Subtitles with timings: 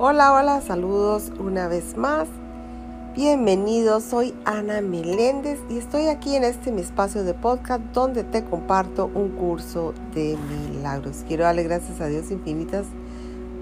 [0.00, 2.28] Hola, hola, saludos una vez más.
[3.16, 8.44] Bienvenidos, soy Ana Meléndez y estoy aquí en este mi espacio de podcast donde te
[8.44, 10.38] comparto un curso de
[10.70, 11.24] milagros.
[11.26, 12.86] Quiero darle gracias a Dios infinitas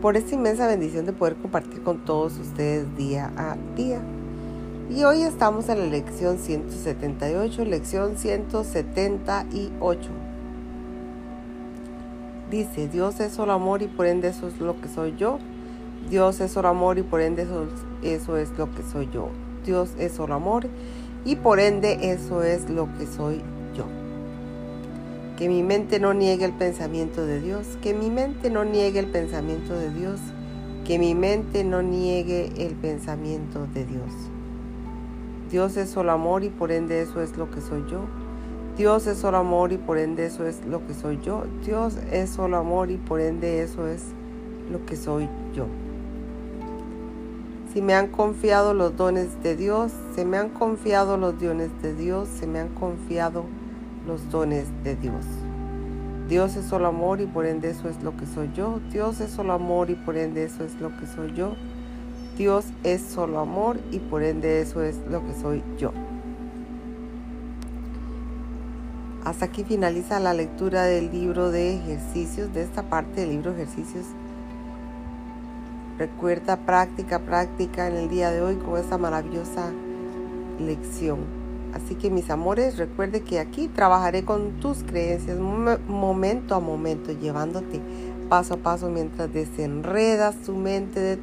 [0.03, 4.03] por esta inmensa bendición de poder compartir con todos ustedes día a día.
[4.91, 10.11] Y hoy estamos en la lección 178, lección 178.
[12.51, 15.39] Dice, Dios es solo amor y por ende eso es lo que soy yo.
[16.11, 17.67] Dios es solo amor y por ende eso,
[18.03, 19.29] eso es lo que soy yo.
[19.65, 20.69] Dios es solo amor
[21.25, 23.43] y por ende eso es lo que soy
[23.75, 23.87] yo.
[25.37, 29.09] Que mi mente no niegue el pensamiento de Dios, que mi mente no niegue el
[29.09, 30.21] pensamiento de Dios,
[30.87, 34.13] que mi mente no niegue el pensamiento de Dios.
[35.51, 38.03] Dios es solo amor y por ende eso es lo que soy yo.
[38.77, 41.45] Dios es solo amor y por ende eso es lo que soy yo.
[41.65, 44.03] Dios es solo amor y por ende eso es
[44.71, 45.67] lo que soy yo.
[47.77, 51.95] Si me han confiado los dones de Dios, se me han confiado los dones de
[51.95, 53.45] Dios, se me han confiado
[54.07, 55.27] los dones de Dios.
[56.27, 58.81] Dios es solo amor y por ende eso es lo que soy yo.
[58.91, 61.55] Dios es solo amor y por ende eso es lo que soy yo.
[62.39, 65.93] Dios es solo amor y por ende eso es lo que soy yo.
[69.23, 73.65] Hasta aquí finaliza la lectura del libro de ejercicios, de esta parte del libro de
[73.65, 74.07] ejercicios
[75.99, 79.73] Recuerda práctica, práctica en el día de hoy con esta maravillosa
[80.59, 81.21] lección.
[81.73, 87.81] Así que mis amores, recuerde que aquí trabajaré con tus creencias momento a momento, llevándote
[88.29, 91.19] paso a paso mientras desenredas tu mente de,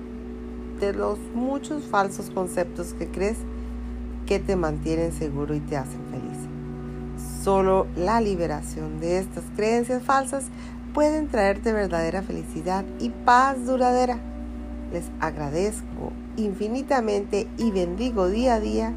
[0.80, 3.38] de los muchos falsos conceptos que crees
[4.26, 6.38] que te mantienen seguro y te hacen feliz.
[7.44, 10.46] Solo la liberación de estas creencias falsas
[10.94, 14.33] pueden traerte verdadera felicidad y paz duradera.
[14.94, 18.94] Les agradezco infinitamente y bendigo día a día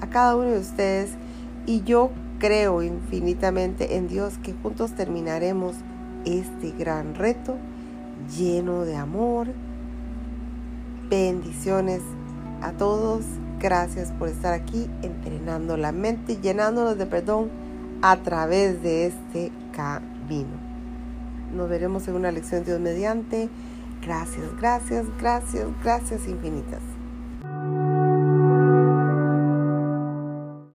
[0.00, 1.10] a cada uno de ustedes
[1.66, 5.76] y yo creo infinitamente en Dios que juntos terminaremos
[6.24, 7.56] este gran reto
[8.34, 9.48] lleno de amor.
[11.10, 12.00] Bendiciones
[12.62, 13.26] a todos.
[13.60, 17.50] Gracias por estar aquí entrenando la mente, llenándonos de perdón
[18.00, 20.56] a través de este camino.
[21.54, 23.50] Nos veremos en una lección de Dios mediante.
[24.02, 26.93] Gracias, gracias, gracias, gracias infinitas.